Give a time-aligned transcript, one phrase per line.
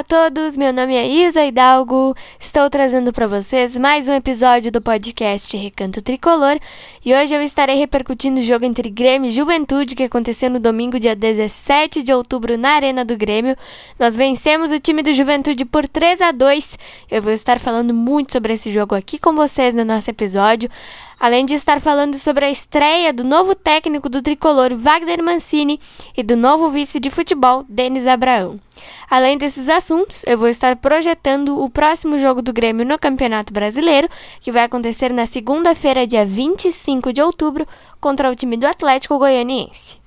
[0.00, 2.16] a todos, meu nome é Isa Hidalgo.
[2.38, 6.58] Estou trazendo para vocês mais um episódio do podcast Recanto Tricolor
[7.04, 10.98] e hoje eu estarei repercutindo o jogo entre Grêmio e Juventude que aconteceu no domingo,
[10.98, 13.54] dia 17 de outubro, na Arena do Grêmio.
[13.98, 16.78] Nós vencemos o time do Juventude por 3 a 2.
[17.10, 20.70] Eu vou estar falando muito sobre esse jogo aqui com vocês no nosso episódio
[21.18, 25.78] além de estar falando sobre a estreia do novo técnico do tricolor Wagner Mancini
[26.16, 28.58] e do novo vice de futebol Denis Abraão.
[29.08, 34.08] Além desses assuntos, eu vou estar projetando o próximo jogo do Grêmio no Campeonato Brasileiro,
[34.40, 37.66] que vai acontecer na segunda-feira, dia 25 de outubro,
[38.00, 39.98] contra o time do Atlético Goianiense.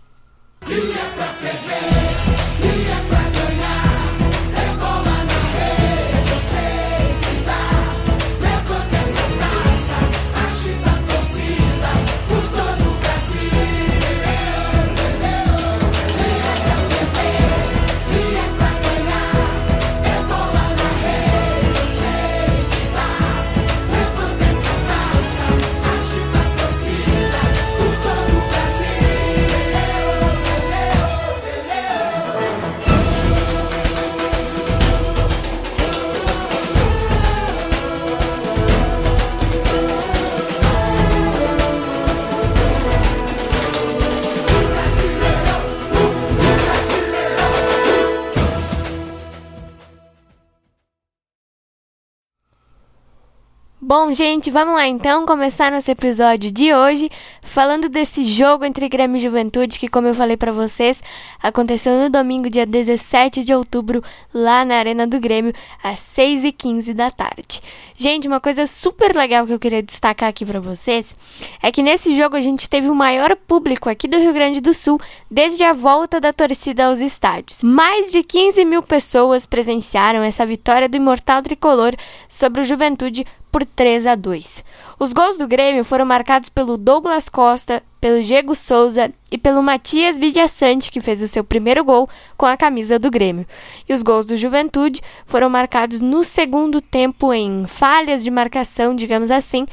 [53.95, 57.11] Bom, gente, vamos lá então começar nosso episódio de hoje
[57.43, 60.99] falando desse jogo entre Grêmio e Juventude que, como eu falei para vocês,
[61.39, 64.03] aconteceu no domingo, dia 17 de outubro,
[64.33, 65.53] lá na Arena do Grêmio,
[65.83, 67.61] às 6h15 da tarde.
[67.95, 71.15] Gente, uma coisa super legal que eu queria destacar aqui para vocês
[71.61, 74.73] é que nesse jogo a gente teve o maior público aqui do Rio Grande do
[74.73, 74.99] Sul
[75.29, 77.61] desde a volta da torcida aos estádios.
[77.61, 81.93] Mais de 15 mil pessoas presenciaram essa vitória do Imortal Tricolor
[82.27, 84.63] sobre o Juventude por 3 a 2.
[84.99, 90.17] Os gols do Grêmio foram marcados pelo Douglas Costa, pelo Diego Souza e pelo Matias
[90.17, 93.45] Vidiaçante, que fez o seu primeiro gol com a camisa do Grêmio.
[93.87, 99.29] E os gols do Juventude foram marcados no segundo tempo em falhas de marcação, digamos
[99.29, 99.67] assim,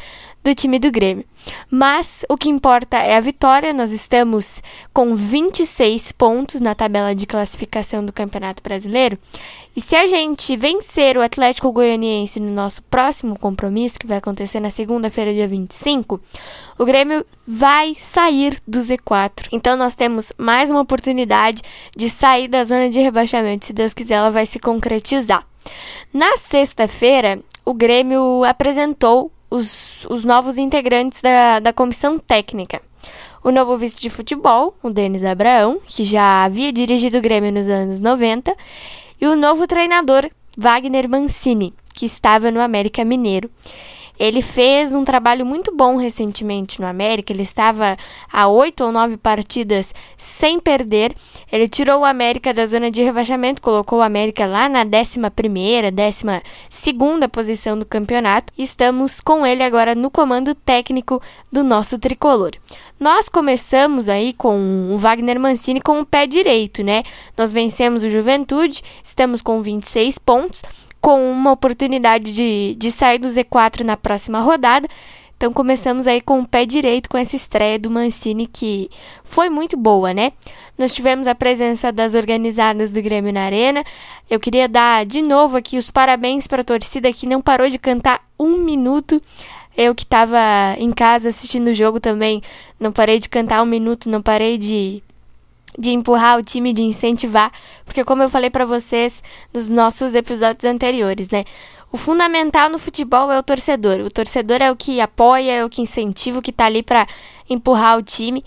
[0.44, 1.24] do time do Grêmio.
[1.70, 3.72] Mas o que importa é a vitória.
[3.72, 4.62] Nós estamos
[4.92, 9.18] com 26 pontos na tabela de classificação do Campeonato Brasileiro.
[9.74, 14.58] E se a gente vencer o Atlético Goianiense no nosso próximo compromisso, que vai acontecer
[14.58, 16.20] na segunda-feira, dia 25,
[16.78, 19.48] o Grêmio vai sair do Z4.
[19.52, 21.62] Então nós temos mais uma oportunidade
[21.96, 23.66] de sair da zona de rebaixamento.
[23.66, 25.46] Se Deus quiser, ela vai se concretizar.
[26.12, 32.80] Na sexta-feira, o Grêmio apresentou os, os novos integrantes da, da comissão técnica.
[33.42, 37.68] O novo vice de futebol, o Denis Abraão, que já havia dirigido o Grêmio nos
[37.68, 38.54] anos 90,
[39.20, 43.50] e o novo treinador, Wagner Mancini, que estava no América Mineiro.
[44.20, 47.32] Ele fez um trabalho muito bom recentemente no América.
[47.32, 47.96] Ele estava
[48.30, 51.14] a oito ou nove partidas sem perder.
[51.50, 55.90] Ele tirou o América da zona de rebaixamento, colocou o América lá na décima primeira,
[55.90, 58.52] décima segunda posição do campeonato.
[58.58, 62.50] Estamos com ele agora no comando técnico do nosso tricolor.
[63.00, 67.04] Nós começamos aí com o Wagner Mancini com o pé direito, né?
[67.38, 70.62] Nós vencemos o Juventude, estamos com 26 pontos
[71.00, 74.88] com uma oportunidade de, de sair do Z4 na próxima rodada.
[75.40, 78.90] Então começamos aí com o pé direito com essa estreia do Mancini que
[79.24, 80.32] foi muito boa, né?
[80.76, 83.82] Nós tivemos a presença das organizadas do Grêmio na Arena.
[84.28, 87.78] Eu queria dar de novo aqui os parabéns para a torcida que não parou de
[87.78, 89.18] cantar um minuto.
[89.74, 90.38] Eu que estava
[90.76, 92.42] em casa assistindo o jogo também,
[92.78, 95.02] não parei de cantar um minuto, não parei de
[95.78, 97.52] de empurrar o time, de incentivar,
[97.84, 99.22] porque como eu falei para vocês
[99.52, 101.44] nos nossos episódios anteriores, né?
[101.92, 103.98] O fundamental no futebol é o torcedor.
[104.00, 107.04] O torcedor é o que apoia, é o que incentiva, o que tá ali para
[107.48, 108.44] empurrar o time.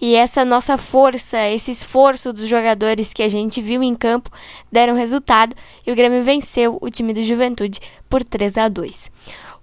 [0.00, 4.30] E essa nossa força, esse esforço dos jogadores que a gente viu em campo
[4.72, 5.54] deram resultado
[5.86, 9.10] e o Grêmio venceu o time do Juventude por 3 a 2.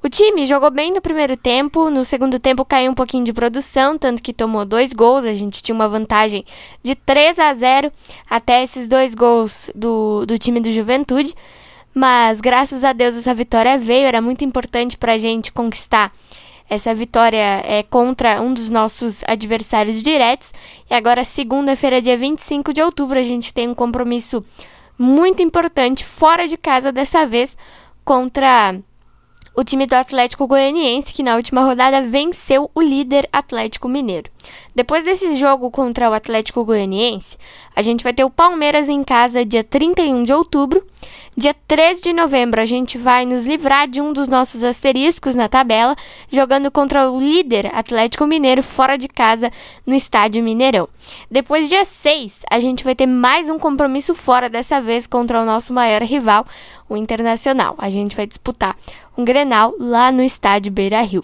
[0.03, 3.97] O time jogou bem no primeiro tempo, no segundo tempo caiu um pouquinho de produção,
[3.97, 5.23] tanto que tomou dois gols.
[5.23, 6.43] A gente tinha uma vantagem
[6.83, 7.89] de 3 a 0
[8.29, 11.33] até esses dois gols do, do time do Juventude.
[11.93, 16.11] Mas graças a Deus essa vitória veio, era muito importante para a gente conquistar
[16.69, 20.53] essa vitória é contra um dos nossos adversários diretos.
[20.89, 24.43] E agora, segunda-feira, dia 25 de outubro, a gente tem um compromisso
[24.97, 27.55] muito importante fora de casa dessa vez
[28.03, 28.75] contra
[29.55, 34.31] o time do Atlético Goianiense, que na última rodada venceu o líder Atlético Mineiro.
[34.73, 37.37] Depois desse jogo contra o Atlético Goianiense,
[37.75, 40.85] a gente vai ter o Palmeiras em casa dia 31 de outubro
[41.35, 45.49] Dia 13 de novembro, a gente vai nos livrar de um dos nossos asteriscos na
[45.49, 45.95] tabela,
[46.31, 49.51] jogando contra o líder Atlético Mineiro fora de casa
[49.85, 50.87] no estádio Mineirão.
[51.31, 55.45] Depois, dia 6, a gente vai ter mais um compromisso fora, dessa vez contra o
[55.45, 56.45] nosso maior rival,
[56.87, 57.73] o Internacional.
[57.79, 58.77] A gente vai disputar
[59.17, 61.23] um Grenal lá no estádio Beira Rio.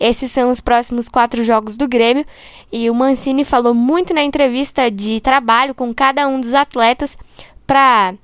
[0.00, 2.24] Esses são os próximos quatro jogos do Grêmio
[2.70, 7.16] e o Mancini falou muito na entrevista de trabalho com cada um dos atletas
[7.66, 8.14] para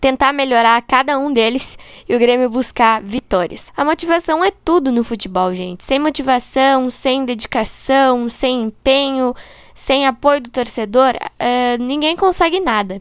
[0.00, 1.76] tentar melhorar cada um deles
[2.08, 3.72] e o Grêmio buscar vitórias.
[3.76, 5.84] A motivação é tudo no futebol, gente.
[5.84, 9.34] Sem motivação, sem dedicação, sem empenho,
[9.74, 13.00] sem apoio do torcedor, uh, ninguém consegue nada.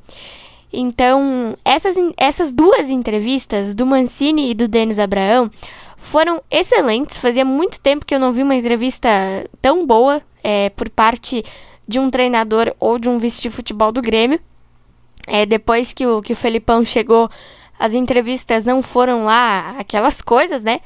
[0.71, 5.49] Então, essas, essas duas entrevistas, do Mancini e do Denis Abraão,
[5.97, 7.17] foram excelentes.
[7.17, 9.09] Fazia muito tempo que eu não vi uma entrevista
[9.61, 11.43] tão boa é, por parte
[11.87, 14.39] de um treinador ou de um vice de futebol do Grêmio.
[15.29, 17.29] É, depois que o, que o Felipão chegou,
[17.77, 20.81] as entrevistas não foram lá aquelas coisas, né?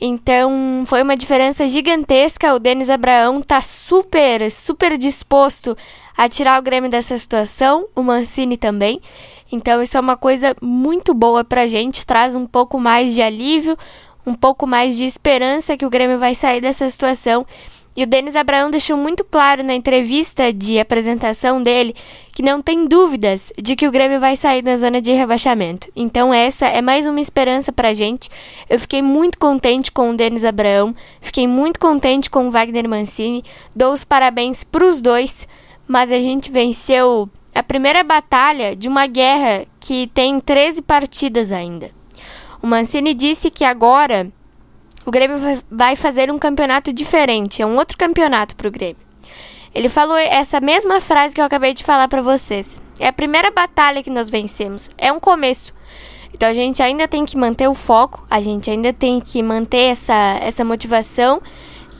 [0.00, 2.54] Então foi uma diferença gigantesca.
[2.54, 5.76] O Denis Abraão tá super, super disposto
[6.16, 9.00] a tirar o Grêmio dessa situação, o Mancini também.
[9.50, 13.76] Então isso é uma coisa muito boa pra gente, traz um pouco mais de alívio,
[14.26, 17.44] um pouco mais de esperança que o Grêmio vai sair dessa situação.
[17.96, 21.94] E o Denis Abraão deixou muito claro na entrevista de apresentação dele
[22.32, 25.90] que não tem dúvidas de que o Grêmio vai sair da zona de rebaixamento.
[25.94, 28.30] Então essa é mais uma esperança pra gente.
[28.70, 33.44] Eu fiquei muito contente com o Denis Abraão, fiquei muito contente com o Wagner Mancini.
[33.76, 35.46] Dou os parabéns pros dois
[35.86, 41.90] mas a gente venceu a primeira batalha de uma guerra que tem 13 partidas ainda.
[42.62, 44.32] O Mancini disse que agora
[45.04, 45.38] o Grêmio
[45.70, 49.02] vai fazer um campeonato diferente, é um outro campeonato para o Grêmio.
[49.74, 52.80] Ele falou essa mesma frase que eu acabei de falar para vocês.
[53.00, 55.72] É a primeira batalha que nós vencemos, é um começo.
[56.32, 59.90] Então a gente ainda tem que manter o foco, a gente ainda tem que manter
[59.90, 61.42] essa, essa motivação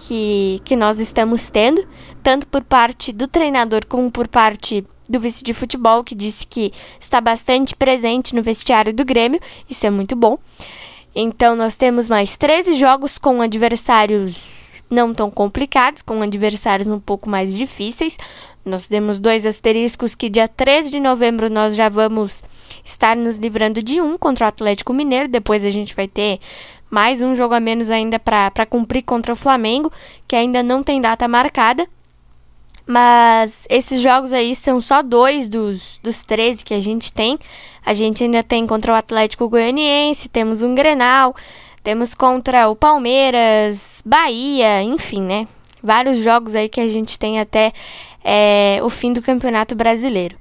[0.00, 1.86] que, que nós estamos tendo,
[2.22, 6.72] tanto por parte do treinador como por parte do vice de futebol, que disse que
[6.98, 9.40] está bastante presente no vestiário do Grêmio.
[9.68, 10.38] Isso é muito bom.
[11.14, 14.62] Então, nós temos mais 13 jogos com adversários
[14.92, 18.18] não tão complicados, com adversários um pouco mais difíceis.
[18.64, 22.44] Nós temos dois asteriscos que dia 13 de novembro nós já vamos
[22.84, 25.28] estar nos livrando de um contra o Atlético Mineiro.
[25.28, 26.38] Depois a gente vai ter
[26.90, 29.90] mais um jogo a menos ainda para cumprir contra o Flamengo,
[30.28, 31.88] que ainda não tem data marcada.
[32.86, 37.38] Mas esses jogos aí são só dois dos, dos 13 que a gente tem.
[37.84, 41.34] A gente ainda tem contra o Atlético Goianiense, temos um Grenal,
[41.82, 45.48] temos contra o Palmeiras, Bahia, enfim, né?
[45.82, 47.72] Vários jogos aí que a gente tem até
[48.22, 50.36] é, o fim do Campeonato Brasileiro.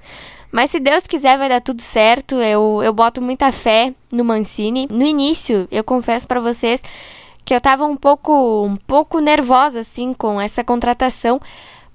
[0.51, 2.35] Mas se Deus quiser, vai dar tudo certo.
[2.35, 4.87] Eu, eu boto muita fé no Mancini.
[4.91, 6.81] No início, eu confesso para vocês
[7.45, 11.39] que eu tava um pouco, um pouco nervosa, assim, com essa contratação.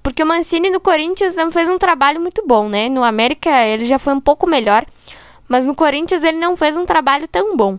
[0.07, 2.89] Porque o Mancini no Corinthians não fez um trabalho muito bom, né?
[2.89, 4.87] No América ele já foi um pouco melhor.
[5.49, 7.77] Mas no Corinthians ele não fez um trabalho tão bom.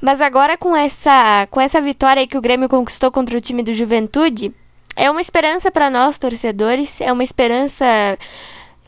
[0.00, 3.72] Mas agora com essa, com essa vitória que o Grêmio conquistou contra o time do
[3.72, 4.52] Juventude,
[4.96, 7.86] é uma esperança para nós torcedores, é uma esperança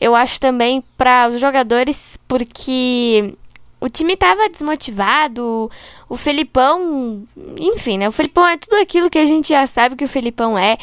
[0.01, 3.33] eu acho também para os jogadores, porque
[3.79, 5.71] o time estava desmotivado,
[6.09, 7.25] o Felipão,
[7.57, 8.09] enfim, né?
[8.09, 10.77] O Felipão é tudo aquilo que a gente já sabe que o Felipão é.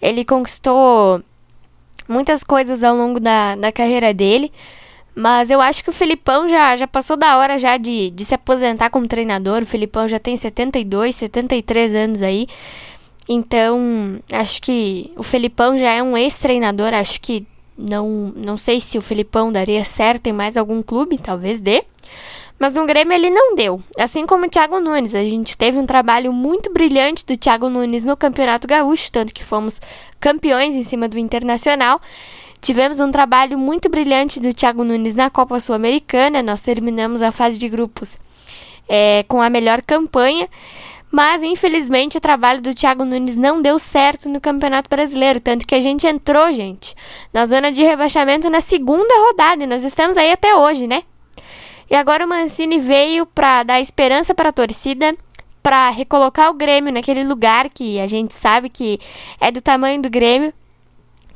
[0.00, 1.22] Ele conquistou
[2.08, 4.52] muitas coisas ao longo da, da carreira dele.
[5.14, 8.34] Mas eu acho que o Felipão já, já passou da hora já de, de se
[8.34, 9.62] aposentar como treinador.
[9.62, 12.46] O Felipão já tem 72, 73 anos aí.
[13.26, 16.92] Então, acho que o Felipão já é um ex-treinador.
[16.92, 21.62] Acho que não, não sei se o Felipão daria certo em mais algum clube, talvez
[21.62, 21.82] dê.
[22.58, 23.82] Mas no Grêmio ele não deu.
[23.98, 25.14] Assim como o Thiago Nunes.
[25.14, 29.44] A gente teve um trabalho muito brilhante do Thiago Nunes no Campeonato Gaúcho, tanto que
[29.44, 29.80] fomos
[30.18, 32.00] campeões em cima do Internacional.
[32.60, 36.42] Tivemos um trabalho muito brilhante do Thiago Nunes na Copa Sul-Americana.
[36.42, 38.16] Nós terminamos a fase de grupos
[38.88, 40.48] é, com a melhor campanha.
[41.10, 45.40] Mas, infelizmente, o trabalho do Thiago Nunes não deu certo no Campeonato Brasileiro.
[45.40, 46.94] Tanto que a gente entrou, gente,
[47.32, 49.62] na zona de rebaixamento na segunda rodada.
[49.62, 51.02] E nós estamos aí até hoje, né?
[51.88, 55.16] E agora o Mancini veio para dar esperança para a torcida,
[55.62, 58.98] para recolocar o Grêmio naquele lugar que a gente sabe que
[59.40, 60.52] é do tamanho do Grêmio.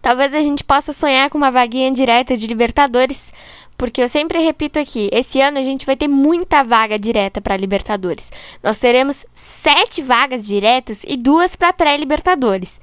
[0.03, 3.33] Talvez a gente possa sonhar com uma vaguinha direta de Libertadores,
[3.77, 7.57] porque eu sempre repito aqui, esse ano a gente vai ter muita vaga direta para
[7.57, 8.31] Libertadores.
[8.63, 12.81] Nós teremos sete vagas diretas e duas para pré-Libertadores.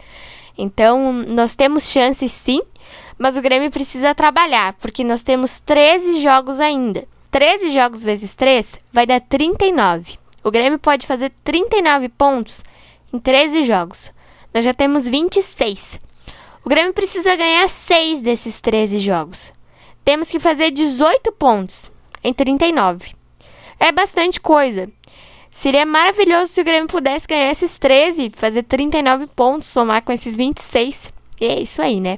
[0.57, 2.61] Então, nós temos chances sim,
[3.17, 7.07] mas o Grêmio precisa trabalhar, porque nós temos 13 jogos ainda.
[7.37, 10.17] 13 jogos vezes 3 vai dar 39.
[10.43, 12.63] O Grêmio pode fazer 39 pontos
[13.13, 14.11] em 13 jogos.
[14.51, 15.99] Nós já temos 26.
[16.65, 19.53] O Grêmio precisa ganhar 6 desses 13 jogos.
[20.03, 21.91] Temos que fazer 18 pontos
[22.23, 23.13] em 39.
[23.79, 24.89] É bastante coisa.
[25.51, 30.35] Seria maravilhoso se o Grêmio pudesse ganhar esses 13, fazer 39 pontos, somar com esses
[30.35, 31.13] 26.
[31.39, 32.17] E é isso aí, né?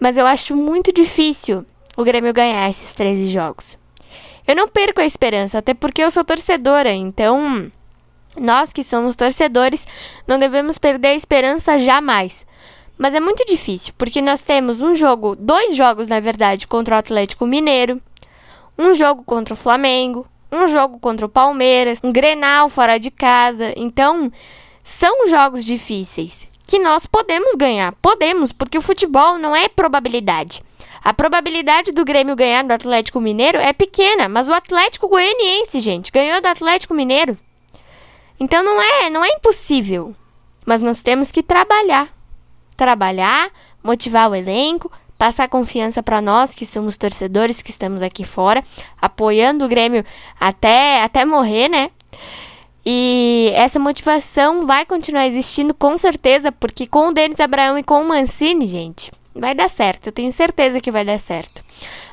[0.00, 1.64] Mas eu acho muito difícil
[1.96, 3.83] o Grêmio ganhar esses 13 jogos.
[4.46, 7.70] Eu não perco a esperança, até porque eu sou torcedora, então
[8.38, 9.86] nós que somos torcedores
[10.26, 12.46] não devemos perder a esperança jamais.
[12.96, 16.98] Mas é muito difícil, porque nós temos um jogo, dois jogos na verdade, contra o
[16.98, 18.00] Atlético Mineiro,
[18.78, 23.72] um jogo contra o Flamengo, um jogo contra o Palmeiras, um Grenal fora de casa.
[23.76, 24.30] Então,
[24.84, 27.94] são jogos difíceis que nós podemos ganhar.
[28.00, 30.62] Podemos, porque o futebol não é probabilidade.
[31.02, 36.10] A probabilidade do Grêmio ganhar do Atlético Mineiro é pequena, mas o Atlético Goianiense, gente,
[36.10, 37.36] ganhou do Atlético Mineiro.
[38.40, 40.14] Então não é, não é impossível.
[40.64, 42.08] Mas nós temos que trabalhar.
[42.76, 43.50] Trabalhar,
[43.82, 48.64] motivar o elenco, passar confiança para nós que somos torcedores que estamos aqui fora,
[49.00, 50.04] apoiando o Grêmio
[50.40, 51.90] até até morrer, né?
[52.86, 58.02] E essa motivação vai continuar existindo com certeza, porque com o Denis Abraão e com
[58.02, 61.64] o Mancini, gente, vai dar certo, eu tenho certeza que vai dar certo.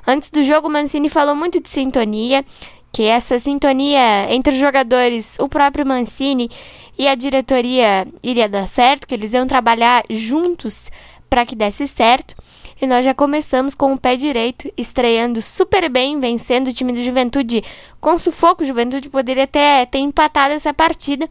[0.07, 2.45] Antes do jogo, Mancini falou muito de sintonia,
[2.91, 6.49] que essa sintonia entre os jogadores, o próprio Mancini
[6.97, 10.89] e a diretoria iria dar certo, que eles iam trabalhar juntos
[11.29, 12.35] para que desse certo.
[12.81, 17.03] E nós já começamos com o pé direito, estreando super bem, vencendo o time do
[17.03, 17.63] Juventude
[17.99, 18.63] com sufoco.
[18.63, 21.29] O Juventude poderia até ter empatado essa partida,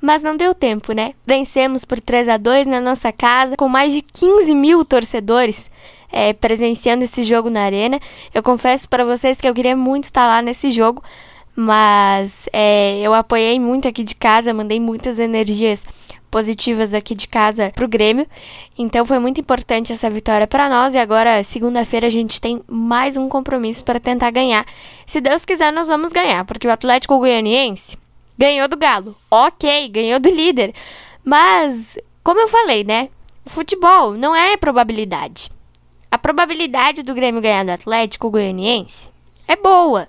[0.00, 1.12] mas não deu tempo, né?
[1.26, 5.70] Vencemos por 3 a 2 na nossa casa, com mais de 15 mil torcedores
[6.10, 8.00] é, presenciando esse jogo na arena.
[8.32, 11.02] Eu confesso para vocês que eu queria muito estar lá nesse jogo,
[11.54, 15.84] mas é, eu apoiei muito aqui de casa, mandei muitas energias
[16.36, 18.26] positivas aqui de casa pro Grêmio.
[18.76, 23.16] Então foi muito importante essa vitória para nós e agora segunda-feira a gente tem mais
[23.16, 24.66] um compromisso para tentar ganhar.
[25.06, 27.96] Se Deus quiser nós vamos ganhar, porque o Atlético Goianiense
[28.36, 29.16] Ganhou do Galo.
[29.30, 30.74] Ok, ganhou do líder.
[31.24, 33.08] Mas, como eu falei, né?
[33.42, 35.50] O futebol não é probabilidade.
[36.10, 39.08] A probabilidade do Grêmio ganhar do Atlético Goianiense
[39.48, 40.06] é boa.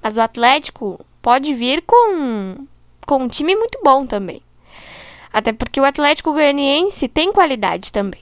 [0.00, 2.64] Mas o Atlético pode vir com,
[3.04, 4.40] com um time muito bom também.
[5.34, 8.20] Até porque o Atlético Goianiense tem qualidade também.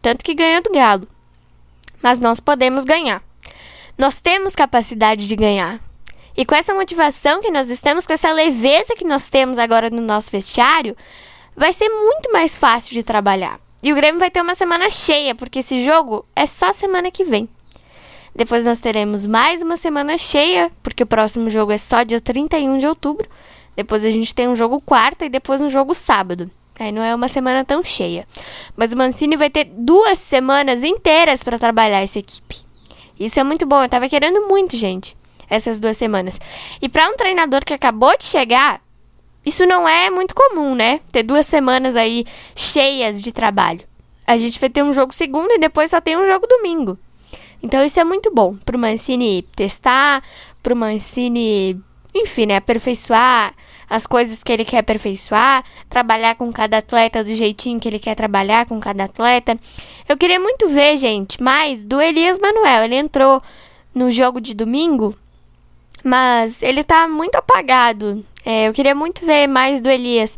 [0.00, 1.06] Tanto que ganhou do Galo.
[2.02, 3.22] Mas nós podemos ganhar.
[3.98, 5.78] Nós temos capacidade de ganhar.
[6.34, 10.00] E com essa motivação que nós estamos, com essa leveza que nós temos agora no
[10.00, 10.96] nosso vestiário,
[11.54, 13.60] vai ser muito mais fácil de trabalhar.
[13.82, 17.24] E o Grêmio vai ter uma semana cheia, porque esse jogo é só semana que
[17.24, 17.46] vem.
[18.34, 22.78] Depois nós teremos mais uma semana cheia, porque o próximo jogo é só dia 31
[22.78, 23.28] de outubro.
[23.76, 26.50] Depois a gente tem um jogo quarta e depois um jogo sábado.
[26.78, 28.26] Aí não é uma semana tão cheia.
[28.76, 32.56] Mas o Mancini vai ter duas semanas inteiras para trabalhar essa equipe.
[33.18, 33.82] Isso é muito bom.
[33.82, 35.16] Eu tava querendo muito, gente
[35.48, 36.40] essas duas semanas.
[36.80, 38.80] E para um treinador que acabou de chegar,
[39.44, 41.00] isso não é muito comum, né?
[41.12, 43.82] Ter duas semanas aí cheias de trabalho.
[44.26, 46.98] A gente vai ter um jogo segunda e depois só tem um jogo domingo.
[47.62, 50.22] Então isso é muito bom pro Mancini testar,
[50.62, 51.80] pro Mancini,
[52.14, 53.54] enfim, né, aperfeiçoar
[53.90, 58.14] as coisas que ele quer aperfeiçoar, trabalhar com cada atleta do jeitinho que ele quer
[58.14, 59.58] trabalhar com cada atleta.
[60.08, 62.84] Eu queria muito ver, gente, mais do Elias Manuel.
[62.84, 63.42] Ele entrou
[63.94, 65.14] no jogo de domingo
[66.04, 68.22] mas ele tá muito apagado.
[68.44, 70.36] É, eu queria muito ver mais do Elias.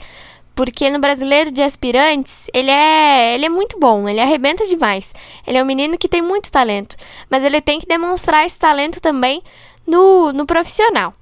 [0.54, 5.12] Porque no brasileiro de aspirantes, ele é, ele é muito bom, ele arrebenta demais.
[5.46, 6.96] Ele é um menino que tem muito talento.
[7.28, 9.42] Mas ele tem que demonstrar esse talento também
[9.86, 11.12] no, no profissional.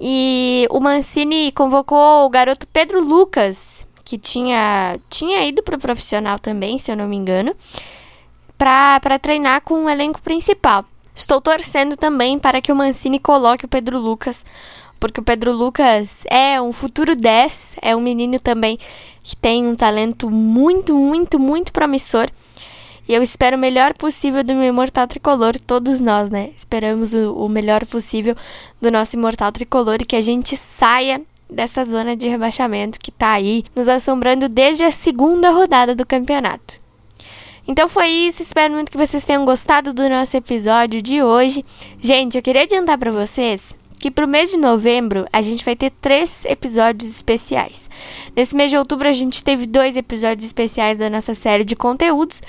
[0.00, 6.38] E o Mancini convocou o garoto Pedro Lucas, que tinha, tinha ido para o profissional
[6.38, 7.54] também, se eu não me engano,
[8.56, 10.84] para treinar com o elenco principal.
[11.14, 14.44] Estou torcendo também para que o Mancini coloque o Pedro Lucas,
[15.00, 18.78] porque o Pedro Lucas é um futuro 10, é um menino também
[19.22, 22.28] que tem um talento muito, muito, muito promissor.
[23.08, 26.50] E eu espero o melhor possível do meu imortal tricolor, todos nós, né?
[26.54, 28.36] Esperamos o, o melhor possível
[28.80, 33.32] do nosso imortal tricolor e que a gente saia dessa zona de rebaixamento que tá
[33.32, 36.82] aí nos assombrando desde a segunda rodada do campeonato.
[37.66, 41.64] Então foi isso, espero muito que vocês tenham gostado do nosso episódio de hoje.
[41.98, 45.90] Gente, eu queria adiantar para vocês que pro mês de novembro a gente vai ter
[45.90, 47.90] três episódios especiais.
[48.34, 52.42] Nesse mês de outubro a gente teve dois episódios especiais da nossa série de conteúdos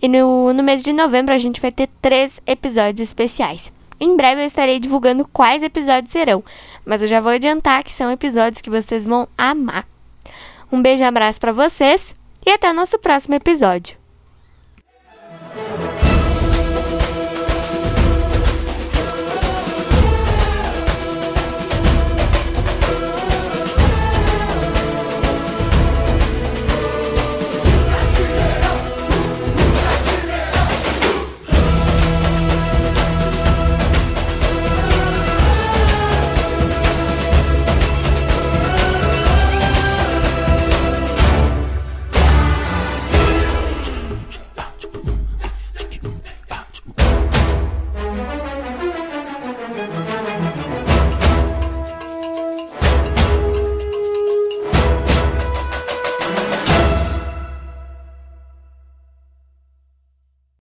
[0.00, 3.72] e no, no mês de novembro a gente vai ter três episódios especiais.
[3.98, 6.42] Em breve eu estarei divulgando quais episódios serão,
[6.84, 9.86] mas eu já vou adiantar que são episódios que vocês vão amar.
[10.72, 12.14] Um beijo e abraço para vocês
[12.46, 13.99] e até o nosso próximo episódio.